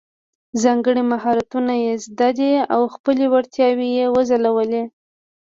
ځانګړي 0.61 1.03
مهارتونه 1.11 1.73
زده 2.05 2.51
او 2.75 2.81
خپلې 2.95 3.25
وړتیاوې 3.29 3.87
یې 3.97 4.05
وځلولې. 4.15 4.83